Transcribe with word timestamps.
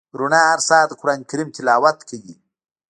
رڼا 0.19 0.41
هر 0.51 0.59
سهار 0.67 0.85
د 0.89 0.93
قران 1.01 1.19
کریم 1.29 1.49
تلاوت 1.57 1.97
کوي. 2.09 2.35